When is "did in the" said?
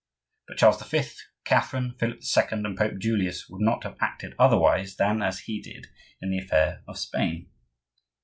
5.61-6.39